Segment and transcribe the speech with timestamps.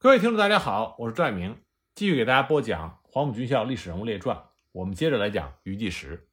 [0.00, 1.60] 各位听众，大家好，我是赵爱明，
[1.96, 4.44] 继续给大家播讲黄埔军校历史人物列传。
[4.70, 6.28] 我们接着来讲余继时。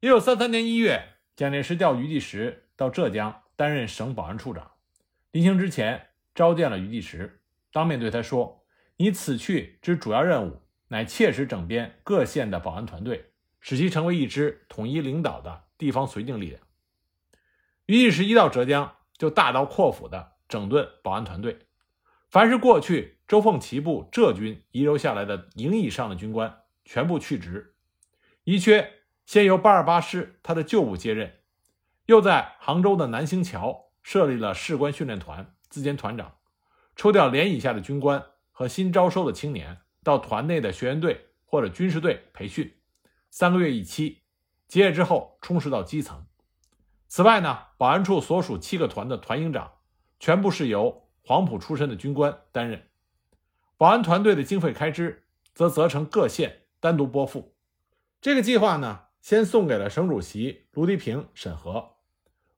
[0.00, 4.70] 一九三三年一月，蒋介石调余继时到浙江担任省保安处长。
[5.30, 8.64] 临行之前，召见了余继时，当面对他说
[8.96, 16.62] ：“你此去之主要任务，乃切实整编各县的保安团队，使其成为一支统一领导的地方绥靖力量。”
[17.84, 21.63] 余继时一到浙江，就大刀阔斧地整顿保安团队。
[22.34, 27.76] 凡是过去周凤岐部浙军遗留下来的营以上的军官，全部去职，
[28.42, 28.90] 一缺
[29.24, 31.32] 先由八二八师他的旧部接任，
[32.06, 36.34] 又在杭州的南星桥设立了士官训练团，自兼团长，
[36.96, 38.20] 抽调连以下的军官
[38.50, 42.74] 和新招收的青年到团内的学员队或者军事队培训，
[43.30, 44.22] 三个月一期，
[44.66, 46.26] 结业之后充实到基层。
[47.06, 49.74] 此外呢，保安处所属七个团的团营长，
[50.18, 51.03] 全部是由。
[51.26, 52.82] 黄埔出身的军官担任
[53.78, 55.24] 保安团队的经费开支，
[55.54, 57.56] 则责成各县单独拨付。
[58.20, 61.96] 这个计划呢，先送给了省主席卢迪平审核，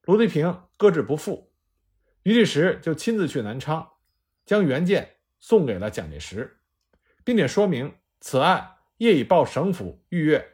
[0.03, 1.53] 卢迪平搁置不付，
[2.25, 3.93] 余继时就亲自去南昌，
[4.45, 6.59] 将原件送给了蒋介石，
[7.25, 10.45] 并且说明此案业已报省府预约，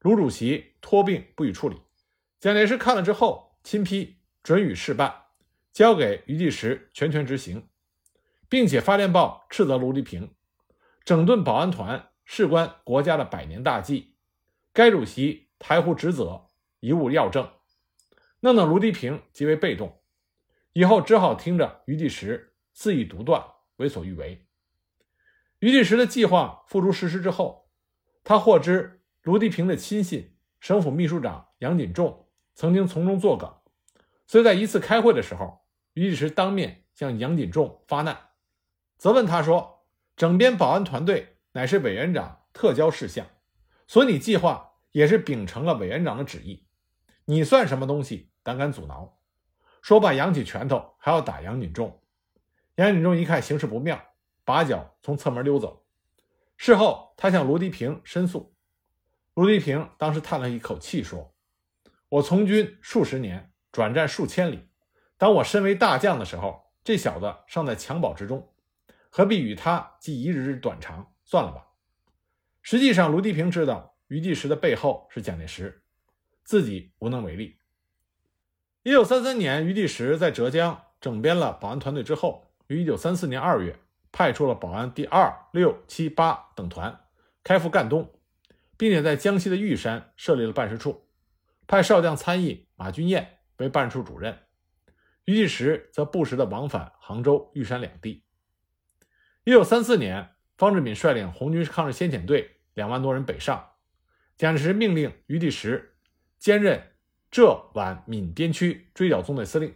[0.00, 1.76] 卢主席托病不予处理。
[2.40, 5.27] 蒋介石看了之后，亲批准予事办。
[5.78, 7.68] 交给余继时全权执行，
[8.48, 10.34] 并且发电报斥责卢迪平
[11.04, 14.16] 整顿保安团，事关国家的百年大计，
[14.72, 16.48] 该主席台湖职责，
[16.80, 17.52] 贻误要政，
[18.40, 20.00] 弄得卢迪平极为被动，
[20.72, 23.40] 以后只好听着余继时肆意独断，
[23.76, 24.48] 为所欲为。
[25.60, 27.70] 余继时的计划付诸实施之后，
[28.24, 33.54] 他获知卢迪平的亲信省府秘书长杨锦仲曾经从中作梗，
[34.26, 35.66] 所以在一次开会的时候。
[35.98, 38.30] 余继时当面向杨锦仲发难，
[38.98, 39.84] 责问他说
[40.16, 43.26] ：“整编保安团队乃是委员长特交事项，
[43.88, 46.68] 所以你计划也是秉承了委员长的旨意，
[47.24, 49.18] 你算什么东西，胆敢阻挠？”
[49.82, 52.00] 说罢，扬起拳头还要打杨锦仲。
[52.76, 54.00] 杨锦仲一看形势不妙，
[54.44, 55.84] 拔脚从侧门溜走。
[56.56, 58.54] 事后，他向卢迪平申诉，
[59.34, 61.34] 卢迪平当时叹了一口气说
[62.08, 64.67] ：“我从军数十年，转战数千里。”
[65.18, 68.54] 当我身为大将的时候，这小子尚在襁褓之中，
[69.10, 71.12] 何必与他计一日之短长？
[71.24, 71.66] 算了吧。
[72.62, 75.82] 实际上，卢迪平知道余继时的背后是蒋介石，
[76.44, 77.58] 自己无能为力。
[78.84, 83.78] 一九三三年，余继时在浙江整编了保安团队之后，于一九三四年二月
[84.12, 87.00] 派出了保安第二、六、七、八等团
[87.42, 88.14] 开赴赣东，
[88.76, 91.08] 并且在江西的玉山设立了办事处，
[91.66, 94.38] 派少将参议马君彦为办事处主任。
[95.28, 98.24] 余继时则不时地往返杭州、玉山两地。
[99.44, 103.72] 一九三四年，方志敏率领红军抗日先遣队两万多人北上，
[104.38, 105.98] 蒋介石命令余继时
[106.38, 106.82] 兼任
[107.30, 109.74] 浙皖闽边区追剿纵队司令。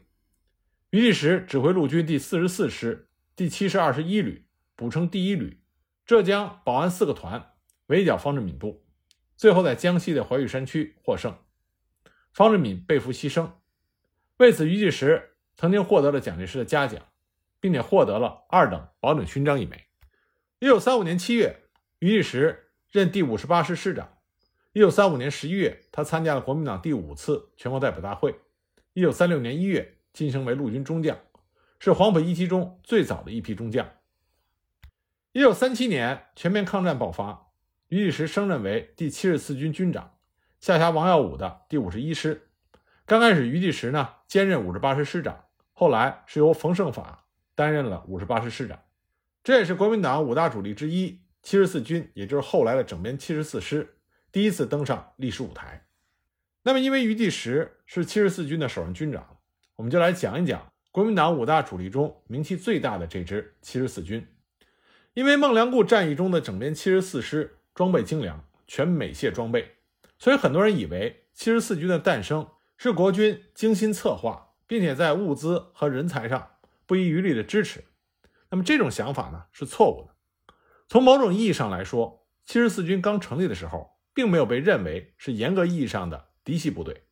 [0.88, 5.60] 余继时指挥陆军第四十四师第七十二十一旅，补充第一旅，
[6.06, 7.52] 浙江保安四个团
[7.88, 8.86] 围剿方志敏部，
[9.36, 11.36] 最后在江西的怀玉山区获胜。
[12.32, 13.50] 方志敏被俘牺牲，
[14.38, 15.28] 为此余继时。
[15.62, 17.00] 曾经获得了蒋介石的嘉奖，
[17.60, 19.84] 并且获得了二等宝鼎勋章一枚。
[20.58, 21.68] 一九三五年七月，
[22.00, 24.18] 余继时任第五十八师师长。
[24.72, 28.40] 一九三五年十一月，他参加了国民党第五次全国代表大会。
[28.92, 31.16] 一九三六年一月，晋升为陆军中将，
[31.78, 33.88] 是黄埔一期中最早的一批中将。
[35.30, 37.52] 一九三七年，全面抗战爆发，
[37.86, 40.16] 余继时升任为第七十四军军长，
[40.58, 42.48] 下辖王耀武的第五十一师。
[43.06, 45.44] 刚开始，余继时呢兼任五十八师师长，
[45.82, 47.26] 后来是由冯胜法
[47.56, 48.78] 担任了五十八师师长。
[49.42, 53.96] 这也是国民党五大主力之一七十四军，也就是后来的整编七十四师
[54.30, 55.84] 第一次登上历史舞台。
[56.62, 59.38] 那么，因为余继时是七十四军的首任军长，
[59.74, 64.24] 我们就来讲一讲国民党五大主力中名气最大的这支七十四军。
[65.14, 69.78] 因为孟良崮战役中的整编七十四师装备精良，全美械装备，
[70.16, 72.46] 所以很多人以为七十四军的诞生。
[72.78, 76.52] 是国军精心策划，并且在物资和人才上
[76.86, 77.84] 不遗余力的支持。
[78.48, 80.14] 那么这种想法呢是错误的。
[80.88, 87.02] 从某种意义上来说，七十四军刚成立的时候，并没有被认为是严格意义上的嫡系部队，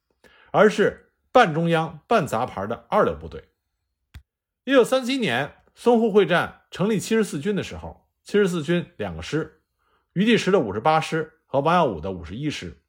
[0.53, 3.51] 而是半中央半杂牌的二流部队。
[4.65, 9.61] 一九三七年淞沪会战成立七十四军的时候，七十四军两个师，
[10.15, 12.81] 余第时的五十八师和王耀武的五十一师。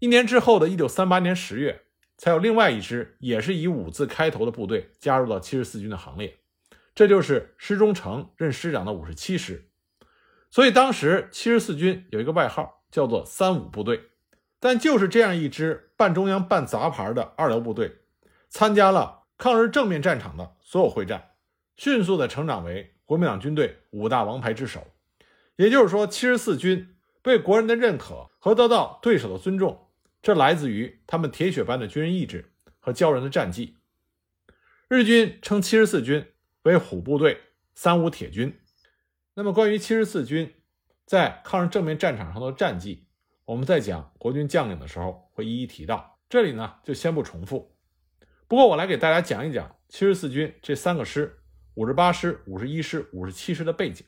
[0.00, 1.84] 一年之后的一九三八年十月。
[2.20, 6.36] 才有另外一支也是以五字开头的部队加入到七十四军的行列，
[6.94, 9.70] 这就是施中诚任师长的五十七师。
[10.50, 14.10] 所以当时七十四军有一个外号叫做“三五部队”。
[14.60, 18.00] 但就是这样一支半中央半杂牌的二流部队，
[18.50, 21.30] 参加了抗日正面战场的所有会战，
[21.76, 24.86] 迅速的成长为国民党军队五大王牌之首。
[25.56, 29.88] 也就是说，七十四军被国人的认可和得到对手的尊重，
[30.22, 33.76] 这来自于他们铁血般的军人意志和骄人的战绩。
[34.88, 36.26] 日军称七十四军
[36.62, 37.40] 为“虎部队
[37.74, 38.58] ”“三五铁军”。
[39.34, 40.52] 那么，关于七十四军
[41.06, 43.06] 在抗日正面战场上的战绩，
[43.44, 47.74] 我们在讲国军将领的时候会一一提到，这里呢就先不重复。
[48.46, 51.38] 不过我来给大家讲一讲七十四军这三个师：
[51.74, 54.04] 五十八师、五十一师、五十七师的背景。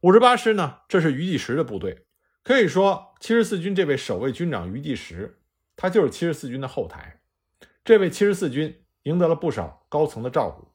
[0.00, 2.06] 五十八师呢，这是余继时的部队，
[2.44, 5.40] 可以说七十四军这位守卫军长于第时，
[5.76, 7.22] 他就是七十四军的后台。
[7.82, 10.68] 这位七十四军赢得了不少高层的照顾，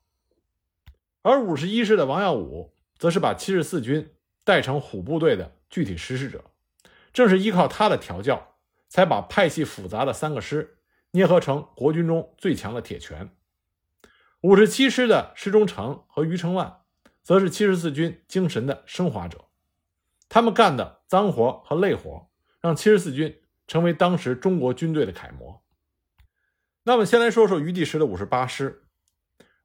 [1.22, 6.44] 而五十一师的王耀武，则是把七十四军带成虎部队的具体实施者。
[7.14, 8.56] 正是依靠他的调教，
[8.88, 10.80] 才把派系复杂的三个师
[11.12, 13.30] 捏合成国军中最强的铁拳。
[14.42, 16.82] 五十七师的施中诚和余承万，
[17.22, 19.49] 则是七十四军精神的升华者。
[20.30, 22.30] 他们干的脏活和累活，
[22.62, 25.62] 让七十四军成为当时中国军队的楷模。
[26.84, 28.86] 那么，先来说说余第时的五十八师。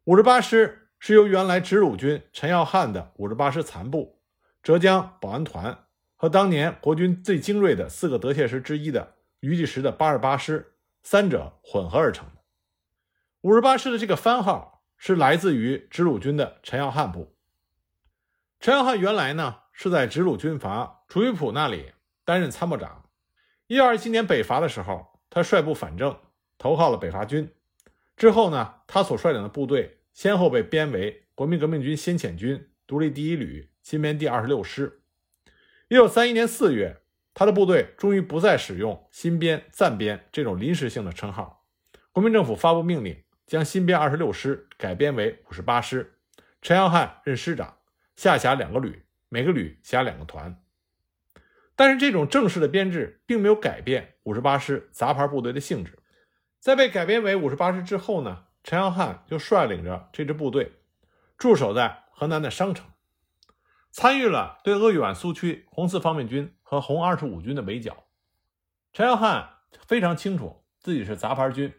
[0.05, 4.21] 五十八师是由原来直鲁军陈耀汉的五十八师残部、
[4.63, 5.79] 浙江保安团。
[6.17, 12.41] 和当年国军最精锐的四个德械师之一的余继时的八十八师，三者混合而成的。
[13.43, 17.37] 五十八师的这个番号是来自于直鲁军的陈耀汉部。
[18.59, 21.93] 陈耀汉原来呢是在直鲁军阀楚玉璞那里
[22.25, 23.11] 担任参谋长。
[23.67, 26.19] 一二七年北伐的时候，他率部反正，
[26.57, 27.53] 投靠了北伐军。
[28.17, 35.03] 之后呢，他所率领的部队先后被编为国民革命军先遣军独立第一旅新编第二十六师。
[35.89, 37.03] 一九三一年四月，
[37.35, 41.67] 他的部队终于不再使用“新编”“暂编”这种临时性的称号。
[42.13, 46.19] 国民政府发布命令，将新编二十六师改编为五十八师，
[46.63, 47.79] 陈耀汉任师长，
[48.15, 49.04] 下辖两个旅，
[49.35, 50.63] 每个旅辖两个团。
[51.75, 55.99] 但是，这种正式的编制并没有改变五十八师杂牌部队的性质。
[56.61, 60.75] 在被改编为五十八师之后呢，陈耀汉就率领着这支部队
[61.37, 62.87] 驻守在河南的商城。
[63.91, 68.05] 参与了对鄂豫皖苏区红四方面军和红二十五军的围剿。
[68.93, 69.55] 陈耀汉
[69.89, 71.75] 非常清楚自己是杂牌军，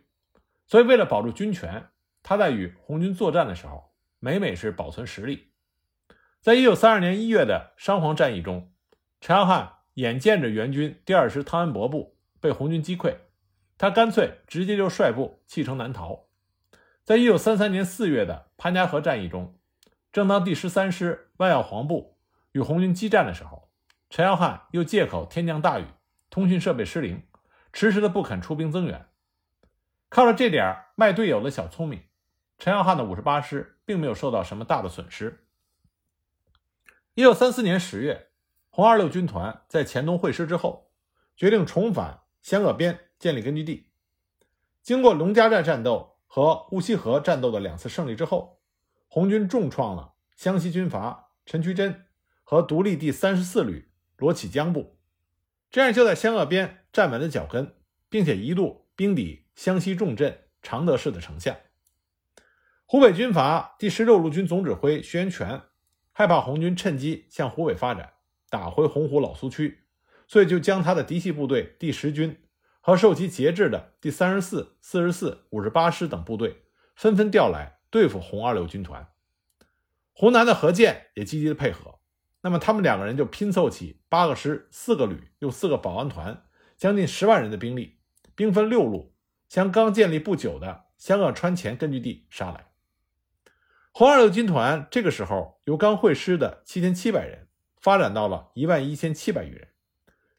[0.67, 1.87] 所以为了保住军权，
[2.21, 5.53] 他在与红军作战的时候，每每是保存实力。
[6.45, 8.71] 在一九三二年一月的商黄战役中，
[9.19, 13.15] 陈耀汉眼见着援军第二师汤恩伯部被红军击溃，
[13.79, 16.27] 他干脆直接就率部弃城南逃。
[17.03, 19.57] 在一九三三年四月的潘家河战役中。
[20.13, 22.19] 正当第十三师万耀煌部
[22.51, 23.71] 与红军激战的时候，
[24.11, 25.85] 陈耀汉又借口天降大雨，
[26.29, 27.23] 通讯设备失灵，
[27.73, 29.07] 迟迟的不肯出兵增援。
[30.09, 32.03] 靠着这点卖队友的小聪明，
[32.59, 35.41] 陈耀汉的五十八师并没有受到什么大的损失。
[37.15, 38.27] 一九三四年十月，
[38.69, 40.91] 红二六军团在黔东会师之后，
[41.37, 43.87] 决定重返湘鄂边建立根据地。
[44.83, 48.59] 经过龙家寨战斗和乌溪河战斗的两次胜利之后。
[49.07, 52.07] 红军重创了湘西军阀陈渠珍
[52.43, 54.99] 和独立第三十四旅罗启江部，
[55.71, 57.77] 这样就在湘鄂边站稳了脚跟，
[58.09, 61.57] 并且一度兵抵湘西重镇常德市的城下。
[62.85, 65.61] 湖北军阀第十六路军总指挥徐源泉
[66.17, 68.13] 害怕红军趁机向湖北发展，
[68.49, 69.81] 打回洪湖老苏区，
[70.27, 72.41] 所以就将他的嫡系部队第十军
[72.79, 76.63] 和受其节制的第三十四、四十四、五十八师等部队
[76.95, 77.73] 纷纷调来。
[77.91, 79.07] 对付红二六军团，
[80.11, 81.99] 湖南的何健也积极的配合。
[82.41, 86.43] 那么他们两个人就拼凑起八个师、四个旅、又四个保安团，
[86.75, 87.99] 将近十万人的兵力，
[88.35, 89.15] 兵分六路，
[89.47, 92.74] 向刚建立不久的湘鄂川黔根据地杀来。
[93.97, 97.47] 红二六军团这个时候由刚会师的七千七百人
[97.79, 99.69] 发展到了一万一千七百余人，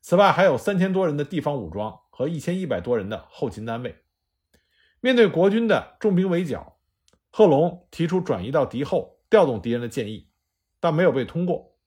[0.03, 3.97] 此外还有三千多人的地方武装和一千一百多人的后勤单位。
[5.01, 6.77] 面对国军的重兵围剿。
[7.31, 10.29] 贺龙提出转移到敌后调动敌人的建议，
[10.79, 11.79] 但没有被通过。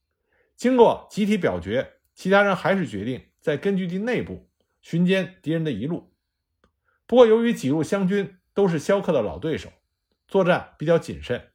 [0.56, 4.50] 经过集体表决，其他人还是决定在根据地内部
[4.82, 6.16] 巡歼敌人的一路。
[7.06, 9.70] 不过，由于几路湘军都是萧克的老对手，
[10.28, 11.49] 作战比较谨慎。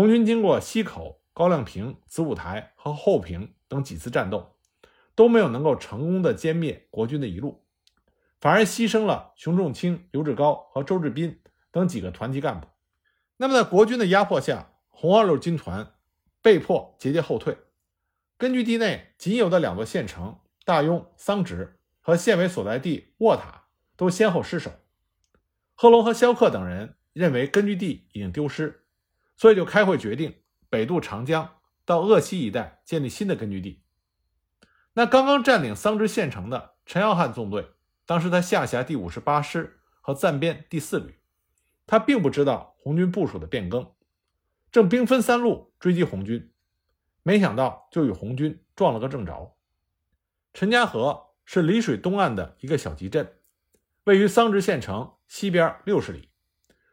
[0.00, 4.56] 红军经过西口、高亮坪、子午台和后坪等几次战斗，
[5.14, 7.66] 都没有能够成功的歼灭国军的一路，
[8.40, 12.66] 反而牺牲了熊仲卿、刘志高和周志斌等几个团级干部。
[13.36, 15.92] 那么，在国军的压迫下，红二六军团
[16.40, 17.58] 被迫节节后退，
[18.38, 23.66] 根据地内仅有的两座县城大庸、桑植和县委所在地沃塔
[23.98, 24.70] 都先后失守。
[25.74, 28.79] 贺龙和萧克等人认为根据地已经丢失，
[29.40, 33.82] 所以就开会决定北渡长江，到鄂西一带建立新的根据地。
[34.92, 37.70] 那刚刚占领桑植县城的陈耀汉纵队，
[38.04, 41.14] 当时他下辖第五十八师和暂编第四旅，
[41.86, 43.90] 他并不知道红军部署的变更。
[44.70, 46.52] 正兵分三路追击红军，
[47.22, 49.56] 没想到就与红军撞了个正着。
[50.52, 53.38] 陈家河是丽水东岸的一个小集镇，
[54.04, 56.28] 位于桑植县城西边六十里，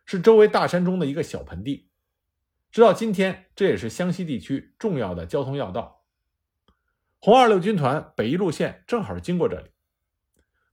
[0.06, 1.87] 是周围大山中的一个小盆地。
[2.78, 6.04] 直到今天，这也是湘西地区重要的交通要道。
[7.18, 9.72] 红二六军团北移路线正好是经过这里。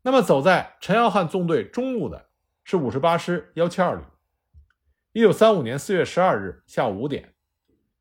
[0.02, 2.28] 那么，走在陈耀汉纵队中路的
[2.62, 4.02] 是五十八师幺七二旅。
[5.14, 7.32] 一九三五年四月十二日下午五点，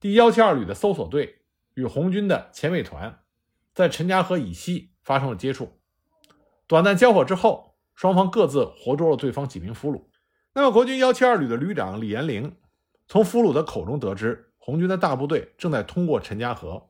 [0.02, 1.46] 第幺七二旅的搜索队
[1.76, 3.22] 与红军的前卫团
[3.74, 5.80] 在陈家河以西发生了接触。
[6.68, 10.10] 短暂交火之后，双方各自活捉了对方几名俘虏。
[10.54, 12.58] 那么，国军幺七二旅的旅长李延龄
[13.08, 16.90] 从俘虏的口中得知红军的大部队正在通过陈家河，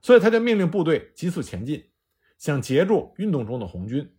[0.00, 1.90] 所以他就命令部队急速前进，
[2.38, 4.16] 想截住运动中的红军。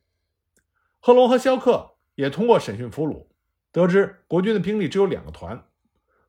[0.99, 3.27] 贺龙和萧克也通过审讯俘虏。
[3.71, 5.65] 得知国军的兵力只有两个团，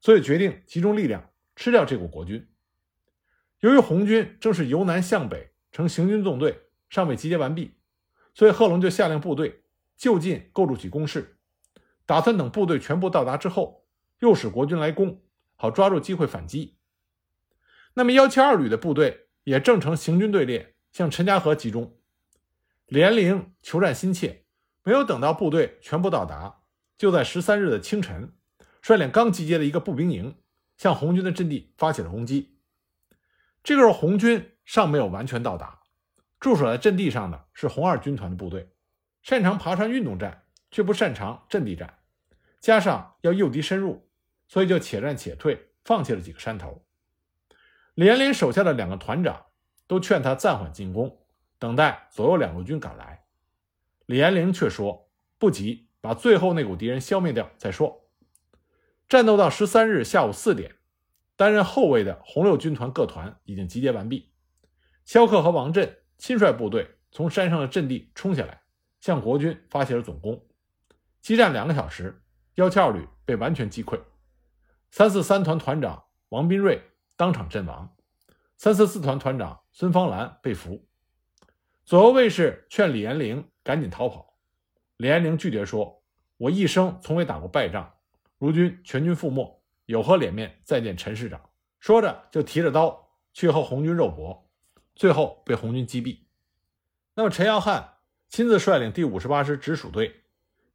[0.01, 2.49] 所以决定集中力量吃掉这股国军。
[3.59, 7.75] 由于红军正是由南向北呈行军纵队，尚未集结完毕，
[8.33, 9.65] 所以贺龙就下令部队
[9.97, 11.37] 就近构筑起工事，
[12.07, 13.82] 打算等部队全部到达之后，
[14.23, 15.21] 诱使国军来攻，
[15.57, 16.77] 好抓住机会反击。
[17.95, 21.99] 那么幺七二旅的部队也正成行军队列向陈家河集中。
[22.87, 24.45] 连龄求战心切，
[24.85, 26.61] 没有等到部队全部到达。
[26.97, 28.33] 就在十三日的清晨，
[28.81, 30.37] 率领刚集结的一个步兵营，
[30.77, 32.57] 向红军的阵地发起了攻击。
[33.65, 35.81] 这个时候，红军尚没有完全到达，
[36.39, 38.71] 驻守在阵地上的是红二军团的部队，
[39.21, 41.99] 擅长爬山运动战，却不擅长阵地战，
[42.61, 44.09] 加上要诱敌深入，
[44.53, 46.85] 所以就且战且退，放弃了几个山头。
[47.95, 49.47] 李延龄手下的两个团长
[49.87, 51.25] 都劝他暂缓进攻，
[51.59, 53.25] 等待左右两路军赶来。
[54.05, 55.89] 李延龄却说不急。
[56.03, 58.11] 把最后那股敌人消灭掉再说。
[59.09, 60.75] 战斗到十三日下午四点，
[61.37, 64.33] 担任后卫的红六军团各团已经集结完毕。
[65.05, 68.63] 萧克和王震亲率部队从山上的阵地冲下来，
[68.99, 70.45] 向国军发起了总攻。
[71.21, 72.21] 激战两个小时，
[72.57, 74.01] 幺七二旅被完全击溃，
[74.95, 76.83] 三四三团团长王斌瑞
[77.17, 77.97] 当场阵亡，
[78.59, 80.87] 三四四团团长孙芳兰被俘。
[81.83, 84.37] 左右卫士劝李延龄赶紧逃跑。
[84.99, 86.03] 李延龄拒绝说
[86.37, 87.91] ：“我一生从未打过败仗，
[88.37, 91.41] 如今全军覆没，有何脸面再见陈师长？”
[91.81, 94.47] 说着就提着刀去和红军肉搏，
[94.95, 96.19] 最后被红军击毙。
[97.15, 97.95] 那么陈耀汉
[98.29, 100.25] 亲自率领第五十八师直属队、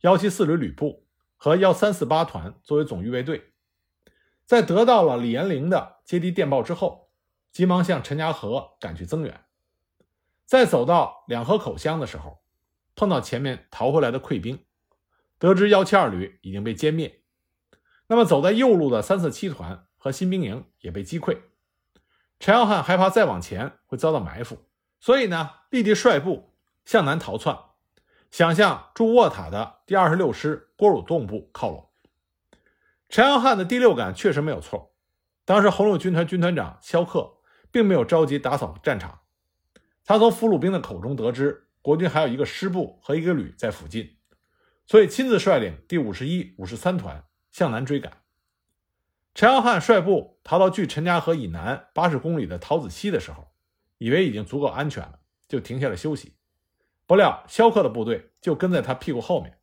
[0.01, 1.05] 幺七四旅旅部
[1.35, 3.51] 和幺三四八团作为总预备队，
[4.47, 7.11] 在得到了李延龄的接敌电报之后，
[7.51, 9.45] 急忙向陈家河赶去增援。
[10.47, 12.39] 在走到两河口乡的时候。
[12.99, 14.65] 碰到前面逃回来的溃兵，
[15.37, 17.21] 得知幺七二旅已经被歼灭，
[18.07, 21.37] 那么走在右路的三四七团和新兵营也被击溃。
[22.39, 24.57] 陈耀汉害怕再往前会遭到埋伏，
[24.99, 27.55] 所以呢，立即率部向南逃窜，
[28.31, 31.86] 想向驻卧塔的第二十六师郭汝栋部靠拢。
[33.09, 34.93] 陈耀汉的第六感确实没有错，
[35.45, 37.37] 当时红六军团军团长萧克
[37.71, 39.21] 并没有着急打扫战场，
[40.03, 41.63] 他从俘虏兵的口中得知。
[41.81, 44.17] 国军还有一个师部和一个旅在附近，
[44.85, 48.11] 所以亲自率领第五十一、五十三团向南追赶。
[49.33, 53.53] 陈耀汉率部逃到距陈家河以南八十公里的桃子溪的时候，
[53.99, 56.35] 以为已经足够安全了，就停下来休息。
[57.05, 59.56] 不料萧克的部队就跟在他屁股后面。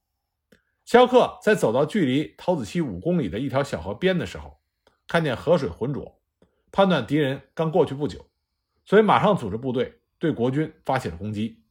[0.85, 4.61] 萧克在走到距离桃子溪五公里的一条小河边的时候，
[5.09, 6.21] 看见河水浑浊，
[6.71, 8.29] 判断敌人刚过去不久，
[8.85, 11.65] 所以马上组织部队对国军发起了攻击。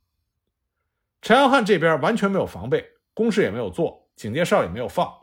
[1.22, 5.14] 陈耀汉这边完全没有防备，攻势也没有做，警戒哨也没有放。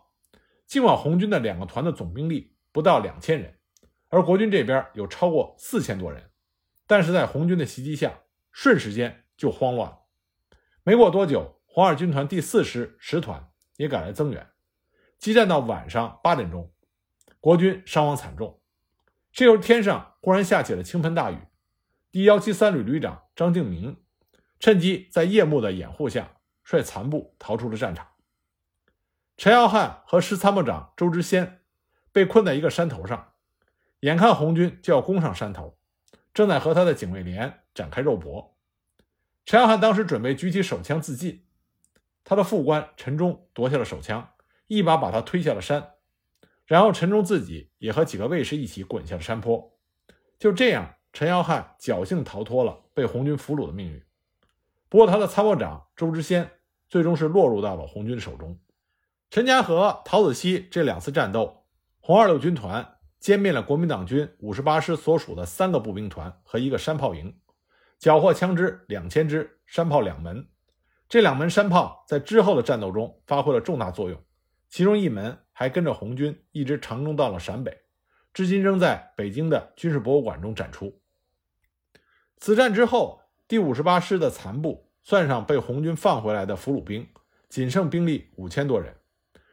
[0.66, 3.58] 尽管红军的两个团的总兵力不到两千人，
[4.08, 6.30] 而国军这边有超过四千多人，
[6.86, 8.20] 但是在红军的袭击下，
[8.52, 9.98] 瞬时间就慌乱了。
[10.84, 13.49] 没过多久，红二军团第四师十团
[13.80, 14.46] 也赶来增援，
[15.16, 16.70] 激战到晚上八点钟，
[17.40, 18.60] 国军伤亡惨重。
[19.32, 21.38] 这时候天上忽然下起了倾盆大雨，
[22.10, 23.96] 第幺七三旅旅长张敬明。
[24.58, 26.32] 趁机在夜幕的掩护下，
[26.62, 28.06] 率残部逃出了战场。
[29.38, 31.62] 陈耀汉和师参谋长周之先
[32.12, 33.32] 被困在一个山头上，
[34.00, 35.78] 眼看红军就要攻上山头，
[36.34, 38.54] 正在和他的警卫连展开肉搏。
[39.46, 41.46] 陈耀汉当时准备举起手枪自尽，
[42.24, 44.30] 他的副官陈忠夺下了手枪，
[44.66, 45.94] 一把把他推下了山，
[46.66, 49.76] 然后陈忠自己也和几个卫士一起滚下了山坡。
[50.38, 54.02] 就这样，陈耀汉侥幸逃脱了被红军俘虏的命运。
[54.88, 56.50] 不过，他的参谋长周之先
[56.88, 58.58] 最终是落入到了红军手中。
[59.30, 61.64] 陈家河、陶子溪这两次战斗，
[62.00, 67.38] 红二六军团歼灭了国民党军五十八师所属的三个步兵团和一个山炮营，
[67.98, 70.48] 缴获枪支两千支，山炮两门。
[71.10, 74.22] 这两门山炮在之后的战斗中发挥了重大作用，
[74.68, 77.76] 其中一门还跟着红军一直长征到了陕北，
[78.32, 81.02] 至今仍在北京的军事博物馆中展出。
[82.36, 87.08] 此战之后，第五十八师的残部算上被红军放回来的俘虏兵，
[87.48, 88.94] 仅剩兵力五千多人。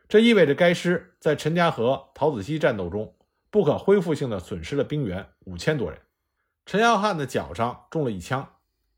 [0.07, 3.15] 这意味着该师在陈家河、陶子溪战斗中
[3.49, 5.99] 不可恢复性的损失了兵员五千多人。
[6.67, 8.47] 陈耀汉的脚上中了一枪，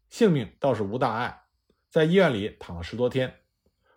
[0.10, 1.44] 性命倒是无大碍，
[1.90, 3.40] 在医院里躺了十多天。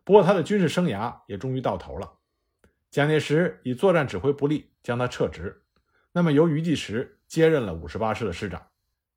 [0.04, 2.12] 不过他的军事生涯也终于到头了。
[2.90, 5.62] 蒋介石以作战指挥不力将他撤职，
[6.12, 8.66] 那么由余继时接任了五十八师的师长。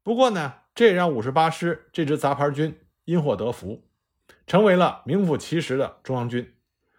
[0.04, 3.84] 不过呢，这也让五十八师这支杂牌军因祸得福，
[4.46, 6.56] 成为了名副其实的中央军。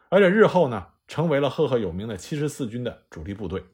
[0.09, 3.65] 而且日后呢，成为了赫赫有名的七十四军的主力部队。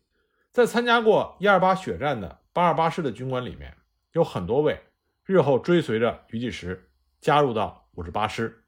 [0.50, 3.74] 在参加过一二八血战的八二八师的军官里面，
[4.12, 4.78] 有很多位
[5.24, 6.90] 日后追随着余继时
[7.20, 8.64] 加入到五十八师，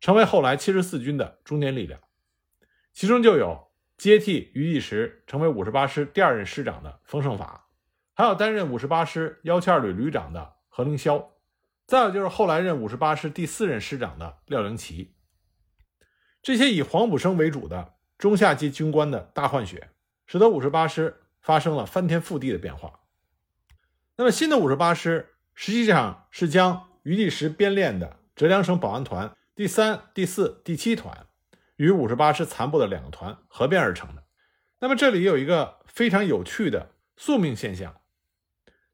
[0.00, 2.00] 成为后来七十四军的中坚力量。
[2.92, 7.68] 其中就有接替余继时成为五十八师第二任师长的冯胜法，
[8.14, 11.24] 还有担任五十八师幺七二旅旅长的何凌霄，
[11.86, 15.14] 再有就是后来任五十八师第四任师长的廖灵奇。
[16.42, 19.90] 这些以黄埔生为主的中下级军官的大换血，
[20.26, 23.00] 使得五十八师发生了翻天覆地的变化。
[24.16, 31.26] 那么，新的五十八师实际上是将余继时编练的浙江省保安团第三、第四、第七团
[31.76, 34.24] 与五十八师残部的两个团合编而成的。
[34.80, 38.00] 那么，这里有一个非常有趣的宿命现象：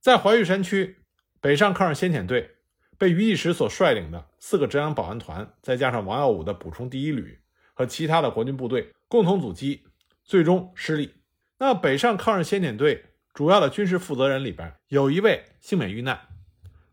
[0.00, 0.98] 在怀玉山区，
[1.40, 2.56] 北上抗日先遣队。
[3.00, 7.38] 被余继时所率领的四个浙江保安团，再加上王耀武的补充第一旅
[7.72, 9.84] 和其他的国军部队共同阻击，
[10.24, 11.14] 最终失利。
[11.58, 16.26] 那北上抗日先遣队主要的军事负责人里边有一位幸免遇难，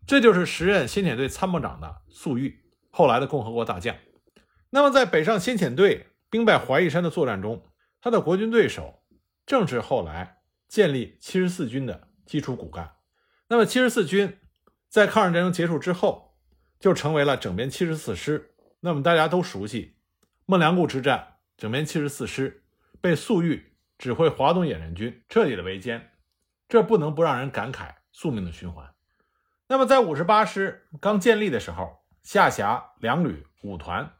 [0.06, 3.96] 这就是时任先遣队参谋长的粟裕，后来的共和国大将。
[4.70, 7.66] 那么在北上先遣队兵败怀玉山的作战中，
[8.00, 9.02] 他的国军对手
[9.44, 10.38] 正是后来
[10.68, 12.96] 建立七十四军的基础骨干。
[13.48, 14.38] 那么七十四军。
[14.88, 16.38] 在抗日战争结束之后，
[16.78, 18.54] 就成为了整编七十四师。
[18.80, 19.98] 那么大家都熟悉
[20.46, 22.64] 孟良崮之战，整编七十四师
[23.00, 26.00] 被粟裕指挥华东野战军彻底的围歼，
[26.66, 28.94] 这不能不让人感慨宿命的循环。
[29.68, 34.12] 那么在五十八师刚建立的时候，下辖两旅五团。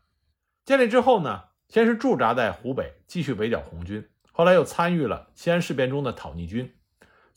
[0.64, 6.74] 建立之后呢，先是驻扎在湖北，继续围剿红军，后来又参与了西安事变中的讨逆军。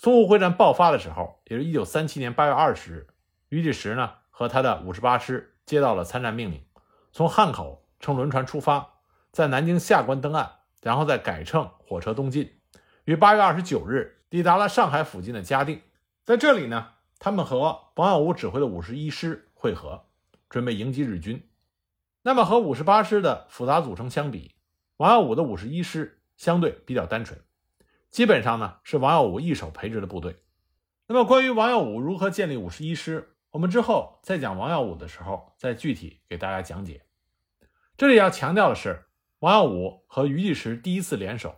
[0.02, 3.08] 淞沪会战爆发的时候，也是一九三七年八月二十日。
[3.50, 6.66] 余济时呢和他的五十八师接到了参战命令，
[7.12, 8.94] 从汉口乘轮船出发，
[9.32, 12.60] 在南京下关登岸，然后再改乘火车东进，
[13.06, 15.82] 于八月二十九日抵达了上海附近的嘉定。
[16.24, 16.88] 在这里呢，
[17.20, 20.06] 他们和王耀武指挥的五十一师会合，
[20.50, 21.48] 准备迎击日军。
[22.22, 24.56] 那么和五十八师的复杂组成相比，
[24.98, 27.42] 王耀武的五十一师相对比较单纯，
[28.10, 30.38] 基本上呢是王耀武一手培植的部队。
[31.08, 33.36] 那么关于王耀武如何建立五十一师？
[33.52, 37.04] 我们之后再讲王耀武的时候，再具体给大家讲解。
[37.98, 39.08] 这里要强调的是，
[39.40, 41.56] 王耀武和余继时第一次联手，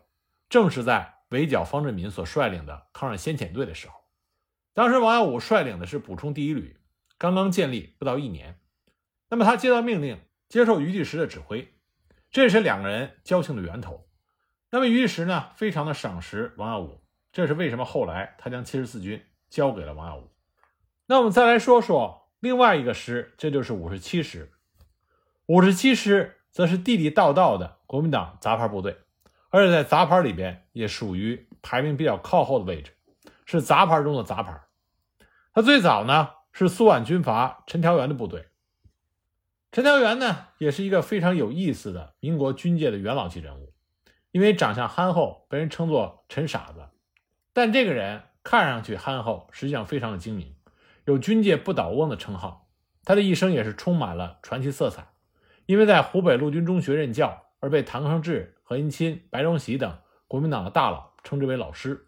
[0.50, 4.01] 正是在围剿方志敏所率领的抗日先遣队的时候。
[4.74, 6.78] 当时王耀武率领的是补充第一旅，
[7.18, 8.58] 刚刚建立不到一年。
[9.30, 11.74] 那么他接到命令，接受余继时的指挥，
[12.32, 14.08] 这是两个人交情的源头。
[14.70, 17.02] 那么余继时呢，非常的赏识王耀武，
[17.34, 20.30] 这是为什么后来他将七十四军交给了王耀武。
[21.08, 24.50] 那我们再来说说另外一个师，这就是五十七师。
[25.48, 28.98] 五十七师则是地地道道的国民党杂牌部队，
[29.50, 32.92] 而且在杂牌里边也属于排名比较靠后的位置，
[33.52, 34.62] 是杂牌中的杂牌。
[35.54, 38.48] 他最早呢是苏皖军阀陈调元的部队。
[39.72, 43.74] 陈调元呢也是一个非常有意思的民国军界的元老级人物，
[44.32, 46.90] 因为长相憨厚，被人称作陈傻子。
[47.54, 50.56] 但这个人看上去憨厚，实际上非常的精明。
[51.06, 52.70] 有军界不倒翁的称号，
[53.04, 55.08] 他的一生也是充满了传奇色彩。
[55.66, 62.08] 因为在湖北陆军中学任教，而被唐生智、何应钦、白崇禧等国民党的大佬称之为老师。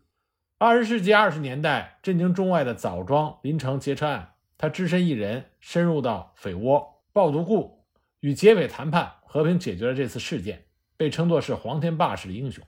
[0.66, 7.84] 二十世纪二十年代震惊中外的枣庄林城劫车案，他只身一人深入到匪窝暴毒库，
[8.22, 10.64] 与劫匪谈判，和平解决了这次事件，
[10.96, 12.64] 被称作是黄天霸式的英雄。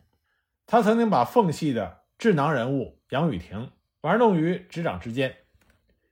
[0.65, 5.34] 他曾经把奉系的智囊人物杨雨婷玩弄于执掌之间。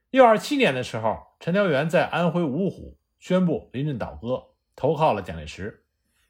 [0.10, 4.42] 一九二七年的时候，陈调元在安徽芜湖宣布临阵倒戈，
[4.74, 5.84] 投靠了蒋介石，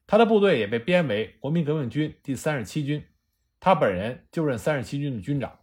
[0.08, 3.06] 他的部队也被编为国民革命军第三十七军。
[3.66, 5.60] 他本人就任三十七军的军长。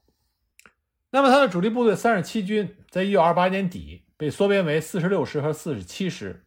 [1.10, 6.46] 那么，他的主力部队三十七军在一九二八年底被缩编为四十六师和四十七师，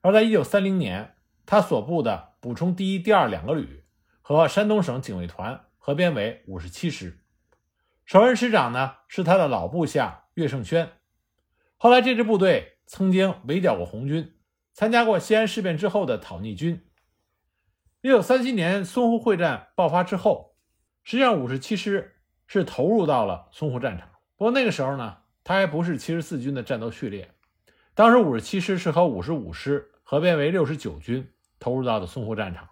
[0.00, 1.14] 而在一九三零年，
[1.46, 3.84] 他所部的补充第一、第二两个旅
[4.20, 7.20] 和山东省警卫团合编为五十七师。
[8.04, 10.90] 首任师长呢是他的老部下岳胜轩。
[11.76, 14.34] 后来，这支部队曾经围剿过红军，
[14.72, 16.84] 参加过西安事变之后的讨逆军。
[18.00, 20.47] 一九三七年淞沪会战爆发之后。
[21.04, 24.08] 实际上，五十七师是投入到了淞沪战场。
[24.36, 27.30] 不过那个时候呢，他还不是七十四军的战斗序列。
[27.94, 32.68] 当时五十七师是和五十五师合编为六十九军投入到的淞沪战场。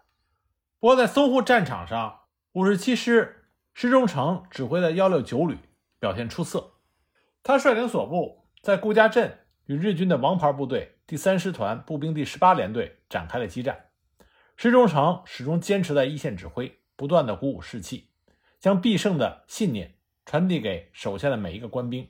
[0.79, 2.21] 不过在淞沪战场上，
[2.53, 5.59] 五十七师施中诚指挥的幺六九旅
[5.99, 6.75] 表现出色。
[7.43, 13.87] 他率领所部在顾家镇与日军的王牌部队第三师团步兵第十八联队展开了激战。
[14.57, 18.11] 施中诚始终坚持在一线指挥，不断的鼓舞士气。
[18.67, 22.09] 将必胜的信念传递给手下的每一个官兵。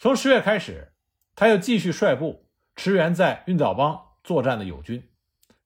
[0.00, 0.94] 从十月开始，
[1.36, 5.08] 他又继续率部驰援在运枣帮作战的友军。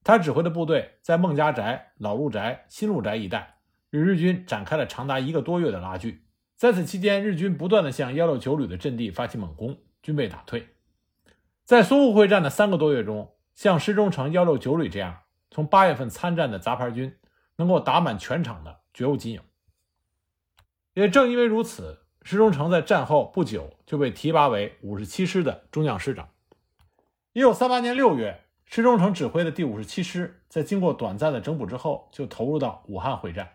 [0.05, 6.27] 他指挥的部队在孟家宅、老路宅、新路宅一带与日军展开了长达一个多月的拉锯。
[6.55, 10.69] 在此期间，日军不断地向幺六九旅的阵地发起猛攻，均被打退。
[11.65, 15.17] 在淞沪会战的三个多月中，像施中城幺六九旅这样
[15.51, 17.17] 从八月份参战的杂牌军，
[17.57, 19.41] 能够打满全场的绝无仅有。
[20.97, 26.31] 也正因为如此，施中诚在战后不久就被提拔为五十七师的中将师长。
[27.35, 33.47] 一九三八年六月，施中诚指挥的第五十七师在经过短暂的整补之后，就投入到武汉会战。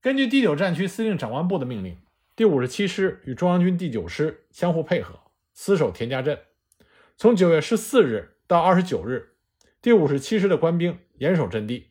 [0.00, 1.98] 根据第九战区司令长官部的命令，
[2.34, 5.20] 第五十七师与中央军第九师相互配合，
[5.52, 6.38] 死守田家镇。
[7.18, 9.34] 从九月十四日到二十九日，
[9.82, 11.90] 第五十七师的官兵严守阵地，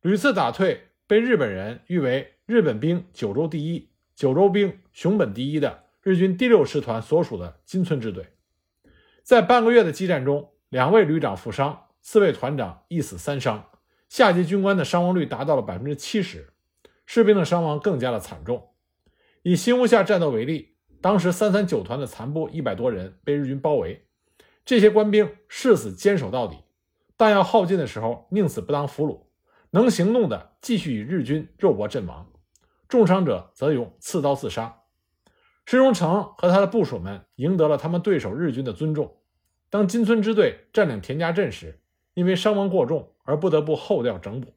[0.00, 3.90] 屡次打退被日本人誉为“日本兵九州第一”。
[4.16, 8.28] 九州兵熊本第一的日军第六师团所属的金村支队，
[9.22, 13.68] 在半个月的激战中，两位旅长负伤，四位团长一死三伤，
[14.08, 16.48] 下级军官的伤亡率达到了百分之七十，
[17.04, 18.70] 士兵的伤亡更加的惨重。
[19.42, 24.06] 以新屋下战斗为例，当时三三九团的残部一百多人被日军包围，
[24.64, 26.56] 这些官兵誓死坚守到底，
[27.18, 29.26] 弹药耗尽的时候宁死不当俘虏，
[29.72, 32.32] 能行动的继续与日军肉搏阵亡。
[32.88, 34.82] 重伤者则用刺刀自杀。
[35.64, 39.16] 施荣成和他的部属们赢得了他们对手日军的尊重。
[39.68, 41.80] 当金村支队占领田家镇时，
[42.14, 44.54] 因为伤亡过重而不得不后调整补。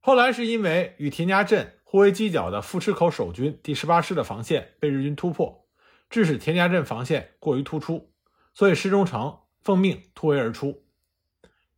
[0.00, 5.66] 后来是因为与田家镇互为犄角的富池口守军第十八师的防线被日军突破，
[6.08, 8.12] 致使田家镇防线过于突出，
[8.54, 10.84] 所以施中诚奉命突围而出。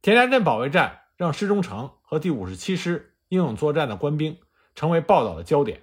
[0.02, 4.36] 田家镇保卫战让施中诚和第五十七师英勇作战的官兵。
[4.80, 5.82] 成为报道的焦点，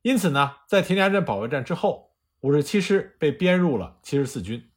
[0.00, 4.70] 因此呢，在田家镇保卫战之后，五十七师被编入了七十四军。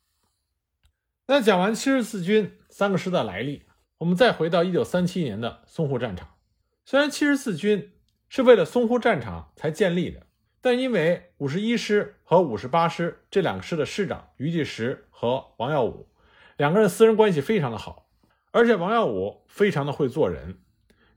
[1.27, 3.63] 那讲完七十四军三个师的来历，
[3.99, 6.27] 我们再回到一九三七年的淞沪战场。
[6.83, 7.93] 虽然七十四军
[8.27, 10.27] 是为了淞沪战场才建立的，
[10.59, 16.09] 但因为五十一师和五十八师这两个师的师长于继时和王耀武
[16.57, 18.09] 两个人私人关系非常的好，
[18.51, 20.59] 而且王耀武非常的会做人，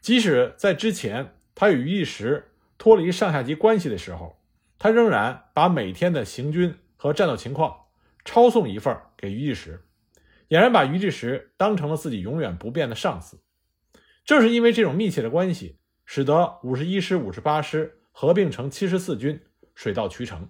[0.00, 1.34] 即使在之前。
[1.60, 4.40] 他与于一时脱离上下级关系的时候，
[4.78, 7.88] 他仍然把每天的行军和战斗情况
[8.24, 9.84] 抄送一份给于一时，
[10.48, 13.42] 俨然把于继时当成了自己永远不变的上司。
[14.24, 19.38] 正是因为这种密切的关系，使得五十一师、五十八师合并成七十四军，
[19.74, 20.48] 水到渠成。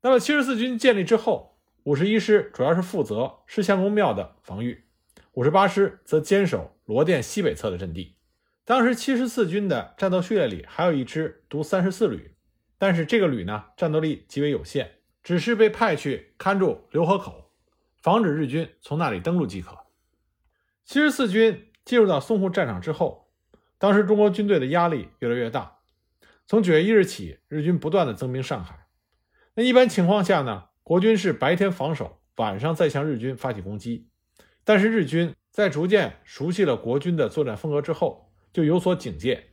[0.00, 4.84] 那么七十四军建立之后，五十一师主要是负责释相公庙的防御，
[5.32, 8.16] 五十八师则坚守罗店西北侧的阵地。
[8.64, 12.36] 当时七十四军的战斗序列里还有一支独三十四旅，
[12.78, 17.50] 但是这个旅呢战斗力极为有限，只是被派去看住浏河口，
[18.00, 19.76] 防止日军从那里登陆即可。
[20.84, 23.32] 七十四军进入到淞沪战场之后，
[23.78, 25.78] 当时中国军队的压力越来越大。
[26.46, 28.86] 从九月一日起，日军不断的增兵上海。
[29.54, 34.08] 那一般情况下呢，国军是白天防守，晚上再向日军发起攻击。
[34.64, 39.50] 但是日军在逐渐熟悉了国军的作战风格之后，就有所警戒，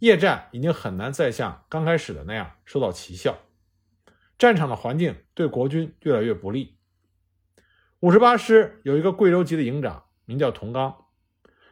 [0.00, 3.38] 夜战已经很难再像刚开始的那样收到奇效。
[4.38, 6.78] 战场的环境对国军越来越不利。
[8.00, 11.04] 五十八师有一个贵州籍的营长，名叫童刚。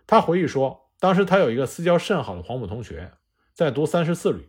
[0.06, 3.14] 他回忆说，当时他有一个私交甚好的黄埔同学，
[3.52, 4.48] 在读三十四旅，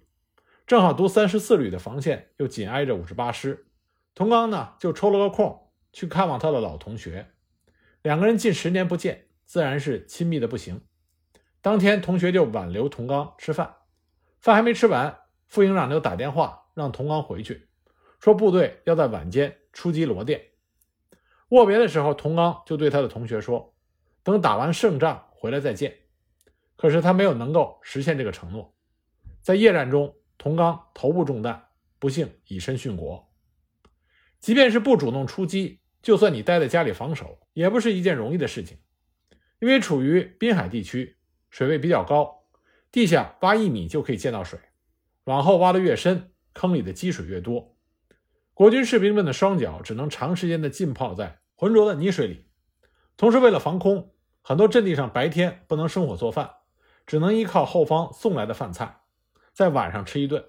[0.67, 3.65] 正好读三十四旅的防线又紧挨着五十八师。
[4.13, 7.31] 童刚呢，就抽了个空去看望他的老同学。
[8.03, 10.81] 两个人近十年不见，自然是亲密的不行。
[11.61, 13.75] 当天，同学就挽留童刚吃饭，
[14.39, 15.15] 饭还没吃完，
[15.47, 17.67] 副营长就打电话让童刚回去，
[18.19, 20.41] 说部队要在晚间出击罗店。
[21.49, 23.75] 握别的时候，童刚就对他的同学说
[24.23, 25.95] ：“等打完胜仗回来再见。”
[26.75, 28.73] 可是他没有能够实现这个承诺。
[29.43, 31.67] 在夜战中，童刚头部中弹，
[31.99, 33.31] 不幸以身殉国。
[34.39, 38.79] 即便是不主动出击，就算你待在家里防守，也不是一件容易的事情，
[39.59, 41.17] 因为处于滨海地区。
[41.51, 42.45] 水位比较高，
[42.91, 44.57] 地下挖一米就可以见到水，
[45.25, 47.75] 往后挖的越深，坑里的积水越多。
[48.53, 52.47] 国军士兵们的双脚只能长时间的浸泡在浑浊的泥水里。
[53.17, 56.51] 同时，为了防空，很多阵地上白天不能生火做饭，
[57.05, 59.01] 只能依靠后方送来的饭菜，
[59.53, 60.45] 在晚上吃一顿。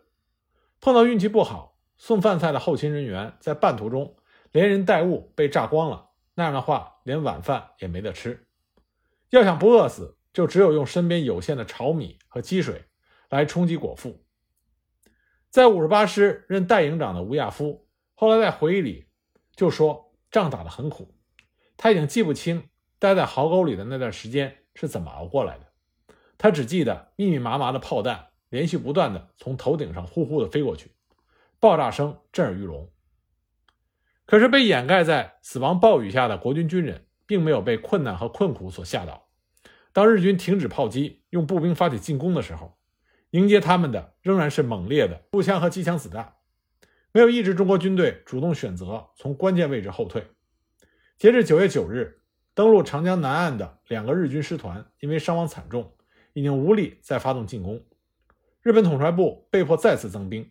[0.80, 4.16] 碰到运气不好，送饭菜的后勤人员在半途中
[4.52, 8.46] 连人带物被炸光了，那样的话，连晚饭也没得吃。
[9.30, 10.16] 要想不饿死。
[10.33, 12.85] 就只有用身边有限的炒米和积水
[13.29, 14.25] 来充饥果腹。
[15.51, 19.07] 在五十八师任代营长的吴亚夫后来在回忆里
[19.55, 21.14] 就说：“仗打得很苦，
[21.77, 25.66] 他已经记不清待在壕沟里的那段时间是怎么熬过来的。
[26.38, 30.95] 他只记得密密麻麻的炮弹连续不断的从头顶上呼呼的飞过去，
[31.61, 32.90] 爆炸声震耳欲聋。
[34.25, 39.29] 可是被掩盖在死亡暴雨下的国军军人，并没有被困难和困苦所吓倒。”
[39.92, 42.78] 当日军停止炮击，用步兵发起进攻的时候，
[43.31, 46.35] 迎接他们的仍然是猛烈的步枪和机枪子弹，
[47.12, 50.26] 没有一支中国军队主动选择从关键位置后退。
[51.18, 52.22] 截至九月九日，
[52.55, 55.94] 登陆长江南岸的两个日军师团因为伤亡惨重，
[56.33, 57.85] 已经无力再发动进攻。
[58.62, 60.50] 日本统帅部被迫再次增兵。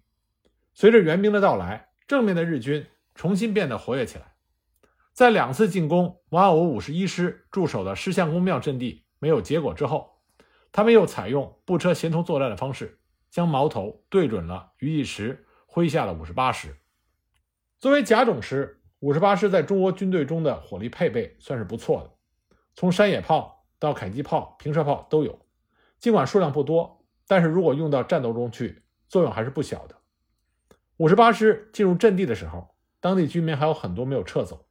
[0.74, 4.36] 随着援兵的到来，正面的日军重新变得活跃起来。
[5.14, 9.04] 在两次进攻王耀武五十一师驻守的狮相公庙阵地。
[9.22, 10.20] 没有结果之后，
[10.72, 16.76] 他们又采用步车协同作战的方式，将矛头对准了余继时麾下的五十八师。
[17.78, 22.12] 作为甲种师，五十八师在中国军队中的火力配备算是不错的，
[22.74, 25.46] 从山野炮到迫击炮、平射炮都有。
[26.00, 29.98] 尽管数量不多，但是如果用到战斗中去，作用还是不小的。
[30.98, 34.66] 五十八师进入阵地的时候，当地居民还有很多没有撤走，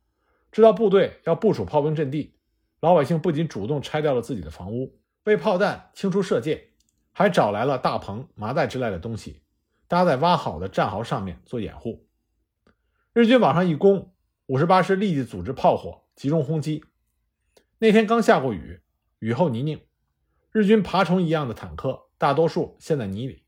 [0.51, 2.40] 知道部队要部署炮兵阵地。
[2.81, 6.71] 老百姓不仅主动拆掉了自己的房屋，为炮弹清除射界，
[7.13, 9.43] 还找来了大棚、麻袋之类的东西，
[9.87, 12.07] 搭在挖好的战壕上面做掩护。
[13.13, 14.15] 日军往上一攻，
[14.47, 16.83] 五十八师立即组织炮火集中轰击。
[17.79, 18.81] 那天刚下过雨，
[19.19, 19.81] 雨后泥泞，
[20.51, 23.45] 日军爬虫一样的坦克大多数陷在泥里，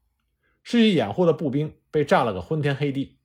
[0.63, 3.19] 失去掩护的步兵被炸了个昏天黑地。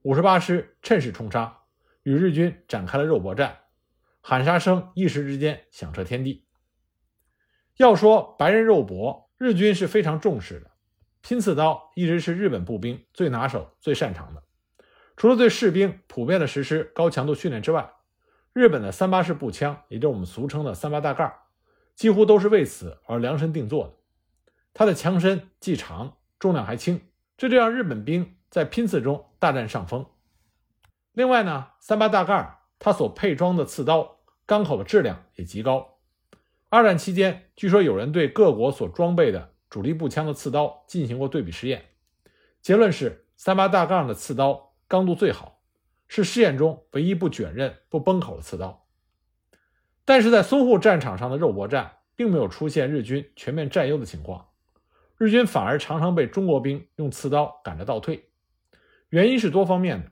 [0.00, 1.60] 五十八师趁势冲杀，
[2.04, 3.58] 与日军展开了肉搏战。
[4.22, 6.46] 喊杀声一时之间响彻天地。
[7.76, 10.70] 要说白刃肉搏，日军是非常重视的。
[11.20, 14.42] 拼刺刀一直是日本步兵最拿手、最擅长的。
[15.16, 17.92] 除了对士兵普遍的实施高强度训练之外，
[18.52, 21.34] 日本的三八式步枪，也就是我们俗称的三八大盖，
[21.94, 23.94] 几乎都是为此而量身定做的。
[24.72, 27.00] 它的枪身既长，重量还轻，
[27.36, 30.06] 这就让日本兵在拼刺中大占上风。
[31.12, 32.61] 另外呢，三八大盖。
[32.84, 36.00] 它所配装的刺刀钢口的质量也极高。
[36.68, 41.84] 二战期间，据说有人对各国所装备的主力步枪的刺刀进行过对比实验，
[42.60, 45.60] 结论是三八大杠的刺刀刚度最好，
[46.08, 48.84] 是试验中唯一不卷刃、不崩口的刺刀。
[50.04, 54.48] 但是在淞沪战场上的肉搏战，并没有出现日军全面占优的情况，
[55.16, 58.28] 日军反而常常被中国兵用刺刀赶着倒退。
[59.10, 60.10] 原因是多方面的，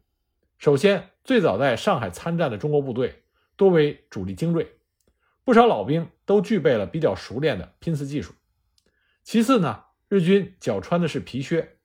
[0.57, 1.10] 首先。
[1.25, 3.23] 最早在上海参战的中国部队
[3.57, 4.77] 多为主力精锐，
[5.45, 8.35] 不少老兵都具备了比较熟练的拼刺技术。
[9.23, 11.77] 其次呢，日军脚穿的是皮靴，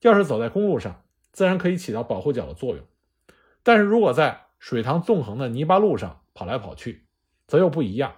[0.00, 2.86] 要是走在公路上，自然可以起到保护脚的作用。
[3.62, 7.06] 但是如果在水塘纵横的泥巴路上跑来跑去，
[7.46, 8.16] 则又不一样，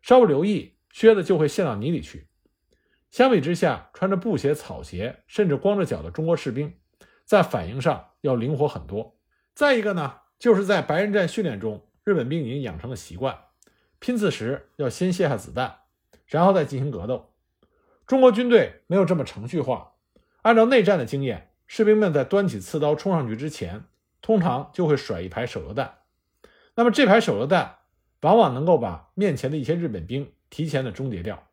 [0.00, 2.28] 稍不留意，靴子就会陷到泥里去。
[3.10, 6.74] 相比之下，穿着布鞋、草鞋，甚至光着脚的中国士兵，
[7.24, 9.16] 在反应上要灵活很多。
[9.54, 13.38] 再一个呢，就是在白刃战训练中，日本兵已经养成了习惯，
[14.00, 15.76] 拼刺时要先卸下子弹，
[16.26, 17.30] 然后再进行格斗。
[18.04, 19.92] 中国军队没有这么程序化，
[20.42, 23.84] 按照内战的经验，士兵们在端起刺刀冲上去之前，
[24.20, 25.98] 通常就会甩一排手榴弹。
[26.74, 27.76] 那么这排手榴弹
[28.22, 31.46] 往往能够把面前的一些日本兵提前的终结掉，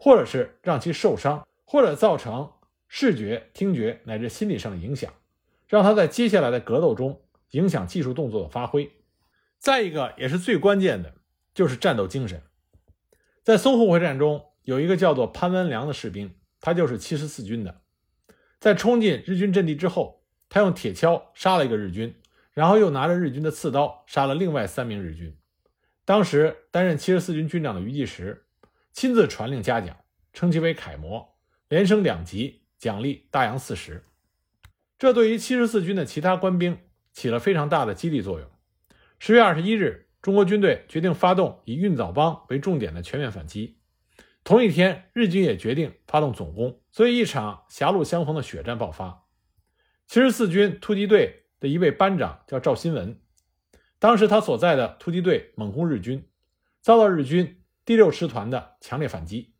[0.00, 2.50] 或者是让其受伤，或者造成
[2.88, 5.12] 视觉、听觉乃至心理上的影响，
[5.68, 8.92] 让他在接下来的格斗中影响技术动作的发挥。
[9.58, 11.14] 再一个也是最关键的，
[11.54, 12.42] 就是战斗精神。
[13.42, 17.80] 在淞沪会战中，有一个叫做潘文良的士兵，他就是七十四军的。
[18.58, 22.14] 在冲进日军阵地之后，他用铁锹杀了一个日军，
[22.52, 25.36] 然后又拿着日军的刺刀杀了另外三名日军。
[26.04, 28.46] 当时担任七十四军军长的余继时
[28.92, 29.96] 亲自传令嘉奖，
[30.32, 31.36] 称其为楷模，
[31.68, 34.04] 连升两级，奖励大洋四十。
[34.98, 36.78] 这对于七十四军的其他官兵
[37.16, 38.48] 起了非常大的激励作用。
[39.18, 43.78] 十月二十一日，中国军队决定发动以运枣帮为重点的全面反击。
[44.44, 49.24] 同一天，日军也决定发动总攻，所以一场狭路相逢的血战爆发。
[50.06, 53.18] 七十四军突击队的一位班长叫赵新文，
[53.98, 56.28] 当时他所在的突击队猛攻日军，
[56.82, 59.54] 遭到日军第六师团的强烈反击。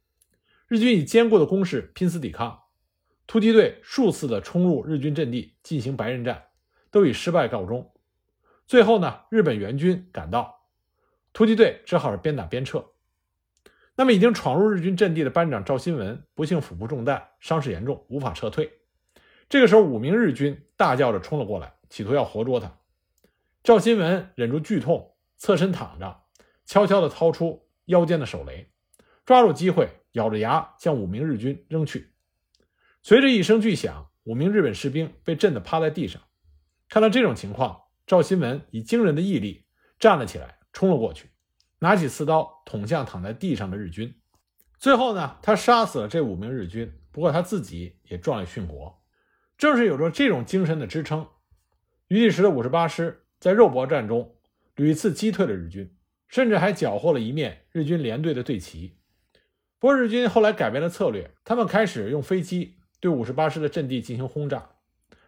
[0.68, 2.64] 日军以坚固的攻势拼死抵抗，
[3.26, 6.44] 突击队数次的冲入日军阵地进行白刃战，
[6.96, 7.92] 都以失败告终。
[8.66, 10.62] 最后呢，日本援军赶到，
[11.34, 12.86] 突击队只好是边打边撤。
[13.96, 18.72] 那么，已经闯入日军阵地的班长赵新文不幸腹部中弹，伤势严重，无法撤退。
[19.50, 22.78] 这个时候，五名日军大叫着冲了过来，企图要活捉他。
[23.62, 26.22] 赵新文忍住剧痛，侧身躺着，
[26.64, 28.70] 悄悄地掏出腰间的手雷，
[29.26, 32.14] 抓住机会，咬着牙向五名日军扔去。
[33.02, 36.22] 随着一声巨响，五名日本士兵被震得趴在地上。
[36.88, 39.66] 看到这种情况，赵新文以惊人的毅力
[39.98, 41.30] 站了起来，冲了过去，
[41.80, 44.14] 拿起刺刀捅向躺在地上的日军。
[44.78, 49.02] 最后呢，他杀死了这五名日军，不过他自己也壮烈殉国。
[49.58, 51.26] 正是有着这种精神的支撑，
[52.08, 54.36] 余第时的五十八师在肉搏战中
[54.74, 55.96] 屡次击退了日军，
[56.28, 58.98] 甚至还缴获了一面日军联队的队旗。
[59.78, 64.70] 不过，日军后来改变了策略，他们开始用飞机对五十八师的阵地进行轰炸。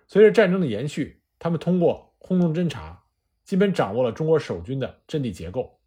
[0.06, 3.04] 随着战争的延续，他们通过空中侦察，
[3.44, 5.78] 基本掌握了中国守军的阵地结构，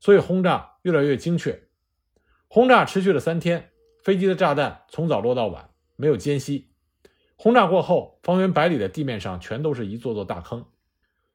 [0.00, 1.62] 所以轰炸越来越精确。
[2.46, 3.70] 轰炸持续了三天，
[4.02, 6.70] 飞机的炸弹从早落到晚，没有间隙。
[7.36, 10.66] 轰炸过后，方圆百里的地面上全都是一座座大坑。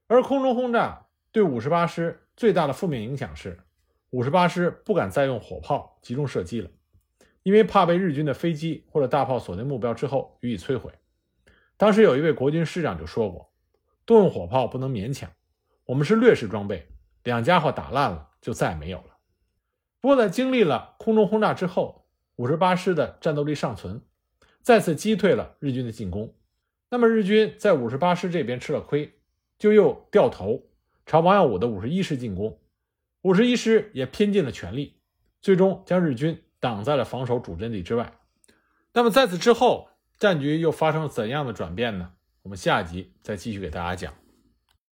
[0.08, 3.60] 而空中轰炸对五十八师最大的负面影响是，
[4.10, 6.70] 五十八师不敢再用火炮集中射击了，
[7.42, 10.92] 因为怕被日军的飞机或者大炮锁定目标之后予以摧毁。
[11.78, 13.53] 当时有一位国军师长就说过。
[14.06, 15.32] 动用火炮不能勉强，
[15.86, 16.88] 我们是劣势装备，
[17.24, 19.18] 两家伙打烂了就再也没有了。
[20.02, 24.02] 不过在经历了空中轰炸之后，五十八师的战斗力尚存，
[24.62, 26.36] 再次击退了日军的进攻。
[26.90, 29.20] 那么日军在五十八师这边吃了亏，
[29.58, 30.68] 就又掉头
[31.06, 32.60] 朝王耀武的五十一师进攻。
[33.22, 35.00] 五十一师也拼尽了全力，
[35.42, 38.14] 最终将日军挡在了防守主阵地之外。
[38.92, 39.90] 那么在此之后，
[40.20, 42.12] 战局又发生了怎样的转变呢？
[42.44, 44.23] 我们下集再继续给大家讲。